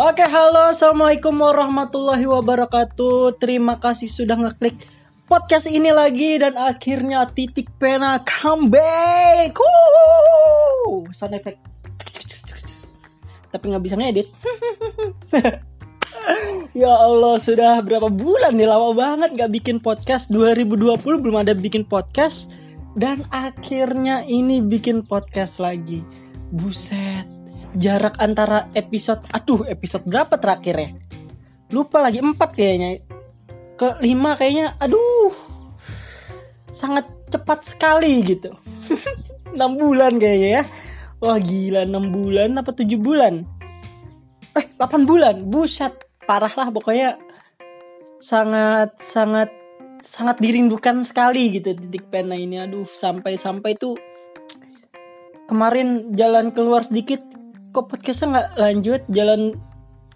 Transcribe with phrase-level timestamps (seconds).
[0.00, 3.36] Oke, halo, assalamualaikum warahmatullahi wabarakatuh.
[3.36, 4.88] Terima kasih sudah ngeklik
[5.28, 9.52] podcast ini lagi dan akhirnya titik pena comeback.
[11.12, 11.60] Sound effect.
[13.52, 14.32] Tapi nggak bisa ngedit.
[16.72, 20.32] ya Allah, sudah berapa bulan nih lama banget nggak bikin podcast.
[20.32, 22.48] 2020 belum ada bikin podcast
[22.96, 26.00] dan akhirnya ini bikin podcast lagi.
[26.48, 27.28] Buset,
[27.76, 30.90] jarak antara episode aduh episode berapa terakhir ya?
[31.72, 33.00] Lupa lagi empat kayaknya.
[33.76, 35.32] Ke lima kayaknya aduh
[36.72, 38.52] sangat cepat sekali gitu.
[39.54, 40.64] Enam bulan kayaknya ya.
[41.22, 43.46] Wah gila enam bulan apa tujuh bulan?
[44.58, 45.34] Eh delapan bulan.
[45.46, 45.94] Buset
[46.26, 47.14] parah lah pokoknya.
[48.18, 49.54] Sangat sangat
[50.02, 52.58] sangat dirindukan sekali gitu titik pena ini.
[52.58, 53.94] Aduh sampai sampai tuh
[55.46, 57.22] kemarin jalan keluar sedikit
[57.72, 59.00] kok podcastnya nggak lanjut?
[59.08, 59.56] Jalan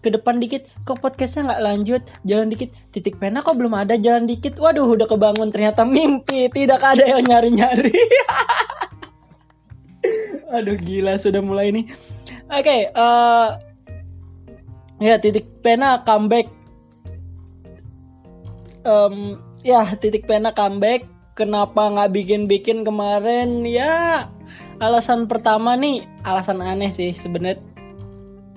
[0.04, 0.68] ke depan dikit.
[0.84, 2.02] Kok podcastnya nggak lanjut?
[2.28, 2.70] Jalan dikit.
[2.92, 3.96] Titik pena kok belum ada?
[3.96, 4.60] Jalan dikit.
[4.60, 6.52] Waduh udah kebangun ternyata mimpi.
[6.52, 7.96] Tidak ada yang nyari nyari
[10.46, 11.90] aduh gila sudah mulai nih.
[12.46, 13.58] Oke okay, uh,
[15.02, 16.46] ya titik pena comeback.
[18.86, 21.02] Um, ya titik pena comeback.
[21.36, 23.66] Kenapa nggak bikin bikin kemarin?
[23.66, 24.30] Ya
[24.80, 27.60] alasan pertama nih alasan aneh sih sebenarnya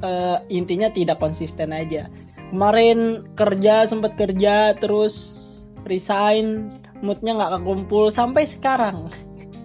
[0.03, 2.11] uh, intinya tidak konsisten aja.
[2.49, 5.37] Kemarin kerja sempat kerja terus
[5.85, 9.07] resign moodnya nggak kekumpul sampai sekarang.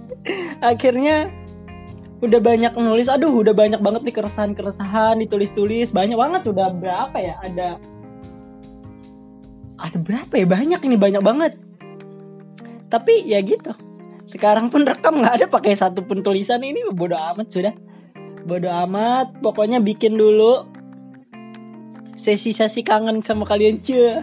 [0.62, 1.32] Akhirnya
[2.22, 7.18] udah banyak nulis aduh udah banyak banget nih keresahan keresahan ditulis-tulis banyak banget udah berapa
[7.20, 7.76] ya ada
[9.76, 11.52] ada berapa ya banyak ini banyak banget.
[12.88, 13.74] Tapi ya gitu
[14.24, 16.64] sekarang pun rekam nggak ada pakai satu pun tulisan.
[16.64, 17.74] Ini bodoh amat sudah.
[18.44, 19.36] Bodoh amat.
[19.44, 20.64] Pokoknya bikin dulu
[22.14, 24.22] sesi-sesi kangen sama kalian cuy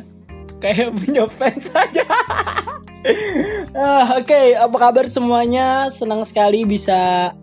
[0.63, 2.07] kayak punya fans saja
[3.75, 4.53] ah, oke okay.
[4.53, 5.89] apa kabar semuanya?
[5.89, 7.33] Senang sekali bisa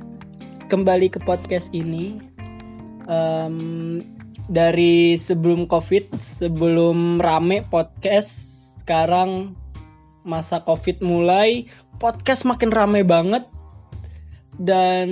[0.70, 2.22] kembali ke podcast ini.
[3.10, 3.98] Um,
[4.48, 8.30] dari sebelum covid sebelum rame podcast
[8.80, 9.58] sekarang
[10.28, 11.65] masa covid mulai
[11.97, 13.49] podcast makin rame banget.
[14.59, 15.09] Dan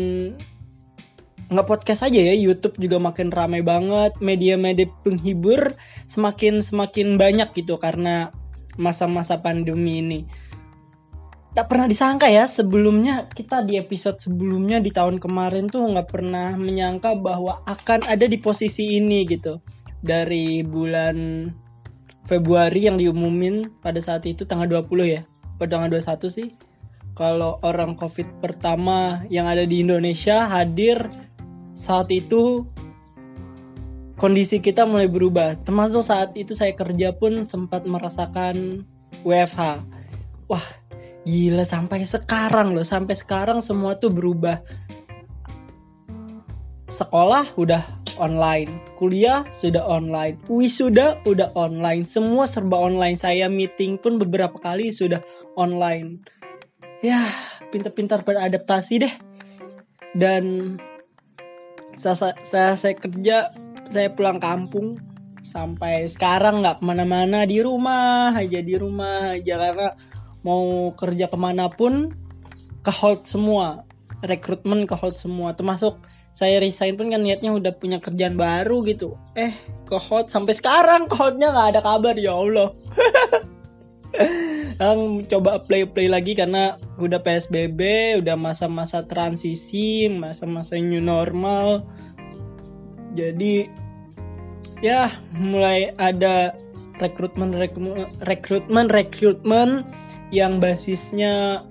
[1.47, 7.78] nggak podcast aja ya YouTube juga makin rame banget media-media penghibur semakin semakin banyak gitu
[7.78, 8.34] karena
[8.77, 10.21] masa-masa pandemi ini.
[11.56, 16.53] Tak pernah disangka ya sebelumnya kita di episode sebelumnya di tahun kemarin tuh nggak pernah
[16.53, 19.56] menyangka bahwa akan ada di posisi ini gitu.
[20.04, 21.48] Dari bulan
[22.26, 25.22] Februari yang diumumin pada saat itu tanggal 20 ya
[25.56, 26.48] pada tanggal 21 sih
[27.16, 31.09] kalau orang COVID pertama yang ada di Indonesia hadir
[31.72, 32.69] saat itu
[34.20, 35.60] kondisi kita mulai berubah.
[35.65, 38.84] Termasuk saat itu saya kerja pun sempat merasakan
[39.25, 39.84] WFH.
[40.48, 40.66] Wah,
[41.25, 44.60] gila sampai sekarang loh, sampai sekarang semua tuh berubah.
[46.88, 53.15] Sekolah udah online, kuliah sudah online, wisuda udah online, semua serba online.
[53.15, 55.22] Saya meeting pun beberapa kali sudah
[55.54, 56.21] online.
[57.00, 57.31] Ya
[57.71, 59.15] pintar-pintar beradaptasi deh.
[60.16, 60.77] Dan
[61.94, 63.54] saya, saya saya kerja
[63.87, 64.98] saya pulang kampung.
[65.47, 67.47] Sampai sekarang nggak ke mana-mana.
[67.47, 69.54] Di rumah aja di rumah aja.
[69.54, 69.88] Karena
[70.43, 72.10] mau kerja ke mana pun
[72.83, 73.85] ke hold semua
[74.25, 75.53] rekrutmen ke hold semua.
[75.53, 76.00] Termasuk
[76.32, 79.16] saya resign pun kan niatnya udah punya kerjaan baru gitu.
[79.37, 79.56] Eh
[79.88, 82.72] ke hold sampai sekarang ke holdnya nggak ada kabar ya Allah.
[84.81, 85.00] Yang
[85.32, 87.81] coba play play lagi karena udah psbb
[88.21, 91.84] udah masa-masa transisi masa-masa new normal.
[93.16, 93.69] Jadi
[94.84, 96.53] ya mulai ada
[97.00, 97.56] rekrutmen
[98.21, 99.84] rekrutmen rekrutmen
[100.33, 101.65] yang basisnya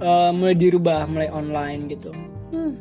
[0.00, 2.10] uh, mulai dirubah mulai online gitu.
[2.50, 2.74] Hmm.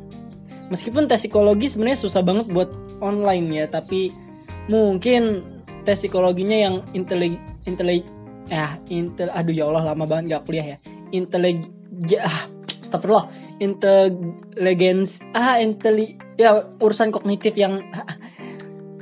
[0.74, 2.74] meskipun tes psikologi sebenarnya susah banget buat
[3.06, 4.10] online ya tapi
[4.66, 5.46] mungkin
[5.86, 7.38] tes psikologinya yang intelig
[7.70, 8.06] intelig
[8.50, 10.78] ya intel aduh ya Allah lama banget gak kuliah ya.
[11.14, 11.70] Inteleg
[12.18, 12.50] ah
[12.82, 13.30] astagfirullah.
[13.62, 18.18] Inteligens ah inteli ya urusan kognitif yang ah,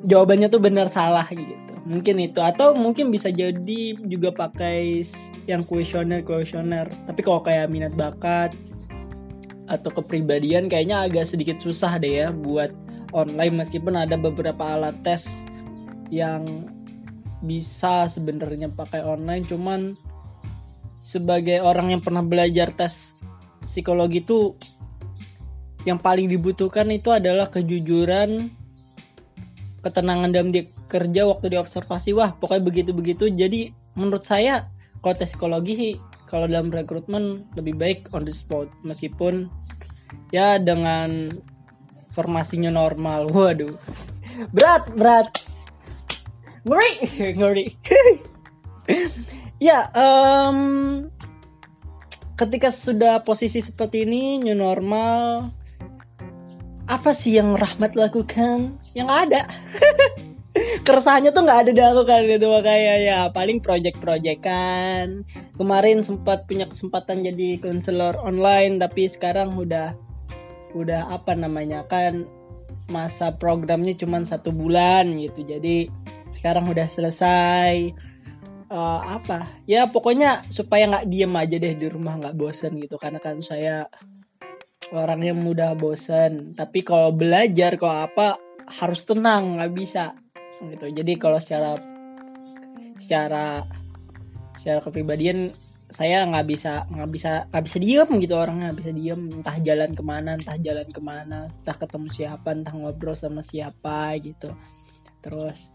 [0.04, 2.44] jawabannya tuh benar salah gitu mungkin itu.
[2.44, 5.08] Atau mungkin bisa jadi juga pakai
[5.48, 6.92] yang kuesioner kuesioner.
[7.08, 8.52] Tapi kalau kayak minat bakat
[9.68, 12.72] atau kepribadian kayaknya agak sedikit susah deh ya buat
[13.12, 15.44] online meskipun ada beberapa alat tes
[16.08, 16.68] yang
[17.40, 19.48] bisa sebenarnya pakai online.
[19.48, 19.96] Cuman
[21.00, 23.24] sebagai orang yang pernah belajar tes
[23.64, 24.56] psikologi itu
[25.88, 28.52] yang paling dibutuhkan itu adalah kejujuran
[29.80, 35.16] ketenangan dalam dia kerja waktu di observasi wah pokoknya begitu begitu jadi menurut saya kalau
[35.16, 38.68] tes psikologi kalau dalam rekrutmen lebih baik on the spot.
[38.84, 39.48] Meskipun
[40.36, 41.32] ya dengan
[42.12, 43.30] formasinya normal.
[43.34, 43.80] Waduh.
[44.52, 45.32] Berat berat.
[46.68, 46.92] Ngeri
[47.40, 47.66] ngeri.
[49.58, 51.08] Ya um,
[52.38, 55.50] ketika sudah posisi seperti ini new normal
[56.88, 58.80] apa sih yang Rahmat lakukan?
[58.96, 59.42] Yang ada
[60.86, 65.26] keresahannya tuh nggak ada dilakukan gitu makanya ya paling project-project kan
[65.56, 69.98] kemarin sempat punya kesempatan jadi konselor online tapi sekarang udah
[70.76, 72.28] udah apa namanya kan
[72.88, 75.44] masa programnya cuma satu bulan gitu.
[75.44, 75.92] Jadi
[76.40, 77.92] sekarang udah selesai.
[78.68, 79.48] Uh, apa?
[79.64, 83.00] Ya pokoknya supaya nggak diem aja deh di rumah nggak bosen gitu.
[83.00, 83.88] Karena kan saya
[84.92, 86.56] orang yang mudah bosen.
[86.56, 90.12] Tapi kalau belajar kalau apa harus tenang nggak bisa
[90.62, 90.86] gitu.
[90.90, 91.78] Jadi kalau secara
[92.98, 93.66] secara
[94.58, 95.54] secara kepribadian
[95.88, 99.22] saya nggak bisa nggak bisa nggak bisa diem gitu orang nggak bisa diem.
[99.32, 104.18] Entah jalan ke mana entah jalan ke mana entah ketemu siapa entah ngobrol sama siapa
[104.20, 104.52] gitu.
[105.24, 105.72] Terus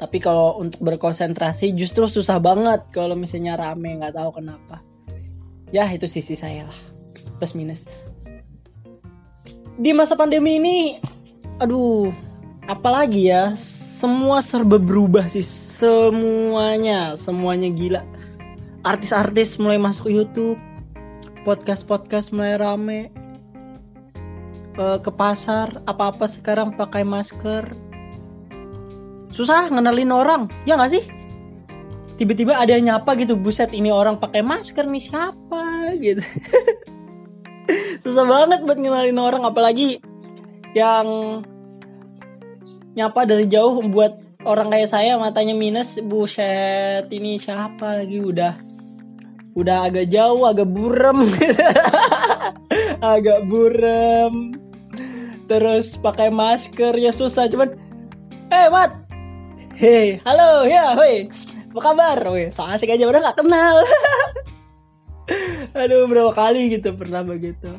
[0.00, 4.82] tapi kalau untuk berkonsentrasi justru susah banget kalau misalnya rame nggak tahu kenapa.
[5.70, 6.80] Ya itu sisi saya lah.
[7.38, 7.86] Plus minus.
[9.78, 10.76] Di masa pandemi ini
[11.60, 12.31] aduh
[12.72, 13.52] apalagi ya
[14.00, 15.44] semua serba berubah sih.
[15.44, 18.02] Semuanya semuanya gila.
[18.82, 20.58] Artis-artis mulai masuk YouTube
[21.44, 23.00] podcast-podcast mulai rame.
[24.72, 27.76] Uh, ke pasar apa-apa sekarang pakai masker.
[29.28, 31.04] Susah ngenalin orang ya nggak sih?
[32.16, 35.92] Tiba-tiba ada yang nyapa gitu buset ini orang pakai masker nih siapa?
[36.00, 36.24] gitu.
[38.04, 40.00] Susah banget buat ngenalin orang apalagi
[40.72, 41.40] yang
[42.92, 48.20] nyapa dari jauh membuat orang kayak saya matanya minus buset ini siapa lagi?
[48.20, 48.54] Udah
[49.52, 51.28] udah agak jauh agak burem.
[53.02, 54.56] Agak burem.
[55.50, 57.74] Terus pakai masker ya susah cuman
[58.48, 58.94] eh mat.
[59.76, 61.26] Hei halo ya woi
[61.72, 62.16] apa kabar?
[62.30, 63.76] Woi so asik aja udah nggak kenal.
[65.82, 67.76] Aduh berapa kali gitu pernah begitu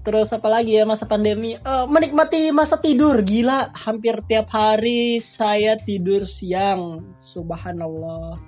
[0.00, 1.56] terus apa lagi ya masa pandemi?
[1.60, 3.20] Uh, menikmati masa tidur.
[3.20, 7.14] Gila hampir tiap hari saya tidur siang.
[7.20, 8.40] Subhanallah.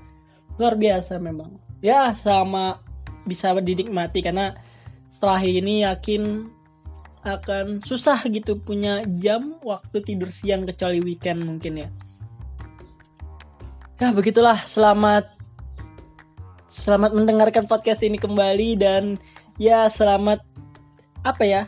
[0.56, 1.56] Luar biasa memang.
[1.84, 2.80] Ya sama
[3.28, 4.58] bisa dinikmati karena
[5.12, 6.50] setelah ini yakin
[7.22, 11.88] akan susah gitu punya jam waktu tidur siang kecuali weekend mungkin ya.
[14.02, 14.66] Ya begitulah.
[14.66, 15.42] Selamat
[16.72, 19.20] Selamat mendengarkan podcast ini kembali dan
[19.60, 20.40] ya selamat
[21.22, 21.62] apa ya?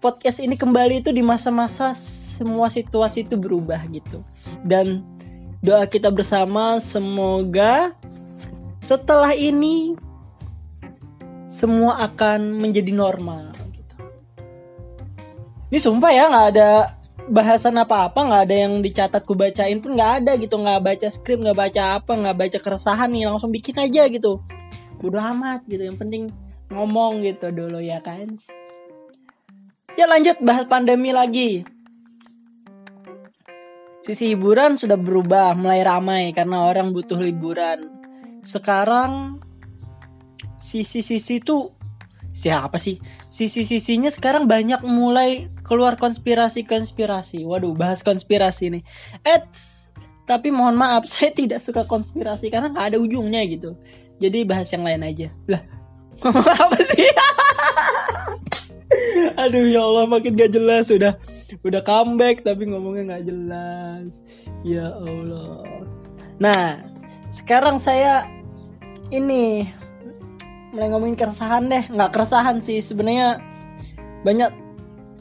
[0.00, 4.20] Podcast ini kembali itu di masa-masa semua situasi itu berubah gitu.
[4.60, 5.04] Dan
[5.64, 7.96] doa kita bersama semoga
[8.84, 9.96] setelah ini
[11.48, 13.96] semua akan menjadi normal gitu.
[15.72, 16.70] Ini sumpah ya nggak ada
[17.26, 21.42] bahasan apa-apa nggak ada yang dicatat ku bacain pun nggak ada gitu nggak baca skrip
[21.42, 24.38] nggak baca apa nggak baca keresahan nih langsung bikin aja gitu
[25.02, 26.30] udah amat gitu yang penting
[26.70, 28.38] ngomong gitu dulu ya kan
[29.96, 31.64] ya lanjut bahas pandemi lagi.
[34.04, 37.90] Sisi hiburan sudah berubah mulai ramai karena orang butuh liburan.
[38.46, 39.42] Sekarang
[40.54, 41.74] sisi-sisi tuh
[42.30, 43.02] siapa sih?
[43.26, 47.42] Sisi-sisinya sekarang banyak mulai keluar konspirasi-konspirasi.
[47.42, 48.82] Waduh bahas konspirasi nih.
[49.26, 49.90] Eits,
[50.22, 53.74] tapi mohon maaf saya tidak suka konspirasi karena nggak ada ujungnya gitu.
[54.22, 55.34] Jadi bahas yang lain aja.
[55.50, 55.76] Lah
[56.24, 57.04] apa sih
[59.42, 60.88] aduh ya Allah makin gak jelas.
[60.88, 61.18] Sudah
[61.62, 64.08] udah comeback tapi ngomongnya nggak jelas.
[64.66, 65.86] Ya Allah.
[66.42, 66.80] Nah
[67.30, 68.26] sekarang saya
[69.12, 69.70] ini
[70.74, 71.84] mulai ngomongin keresahan deh.
[71.90, 73.40] Nggak keresahan sih sebenarnya
[74.26, 74.50] banyak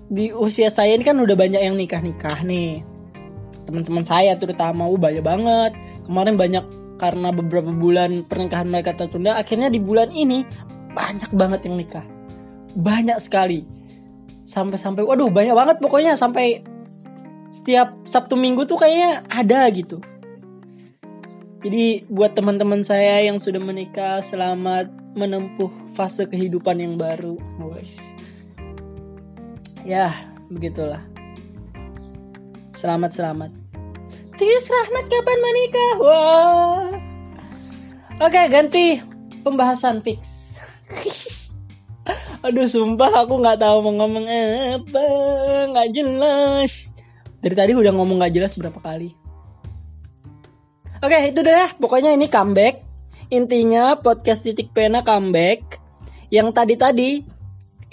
[0.09, 2.81] di usia saya ini kan udah banyak yang nikah nikah nih.
[3.65, 5.73] Teman-teman saya terutama uh, banyak banget.
[6.05, 6.65] Kemarin banyak
[6.95, 10.47] karena beberapa bulan pernikahan mereka tertunda akhirnya di bulan ini
[10.95, 12.05] banyak banget yang nikah
[12.75, 13.63] banyak sekali
[14.45, 16.61] sampai-sampai waduh banyak banget pokoknya sampai
[17.49, 20.03] setiap Sabtu Minggu tuh kayaknya ada gitu
[21.65, 24.85] jadi buat teman-teman saya yang sudah menikah selamat
[25.17, 27.41] menempuh fase kehidupan yang baru.
[27.57, 27.97] Boys.
[29.81, 30.13] Ya,
[30.53, 31.01] begitulah.
[32.75, 33.49] Selamat selamat.
[34.37, 35.93] Tius Rahmat kapan menikah?
[36.03, 36.85] Wah.
[38.21, 39.01] Oke, ganti
[39.41, 40.53] pembahasan fix.
[42.45, 45.05] Aduh, sumpah aku nggak tahu mau ngomong apa,
[45.73, 46.93] nggak jelas.
[47.41, 49.13] Dari tadi udah ngomong gak jelas berapa kali.
[50.97, 51.69] Oke, itu deh.
[51.77, 52.81] Pokoknya ini comeback.
[53.29, 55.77] Intinya podcast titik pena comeback.
[56.33, 57.21] Yang tadi-tadi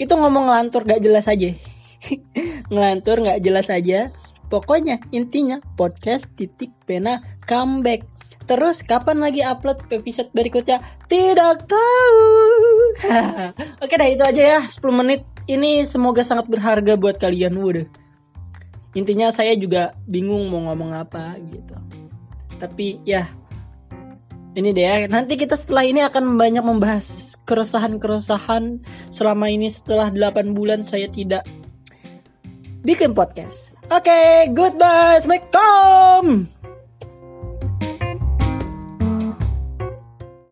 [0.01, 1.53] itu ngomong ngelantur gak jelas aja.
[2.73, 4.09] ngelantur gak jelas aja.
[4.49, 8.05] Pokoknya intinya podcast titik pena comeback.
[8.43, 10.83] Terus kapan lagi upload episode berikutnya?
[11.07, 12.27] Tidak tahu.
[13.83, 15.23] Oke dah itu aja ya 10 menit.
[15.47, 17.55] Ini semoga sangat berharga buat kalian.
[17.59, 17.87] Waduh.
[18.93, 21.75] Intinya saya juga bingung mau ngomong apa gitu.
[22.61, 23.27] Tapi ya
[24.53, 24.95] ini deh ya.
[25.09, 31.43] Nanti kita setelah ini akan banyak membahas keresahan-keresahan selama ini setelah 8 bulan saya tidak
[32.85, 33.73] bikin podcast.
[33.89, 35.19] Oke, okay, goodbye.
[35.19, 36.62] Assalamualaikum.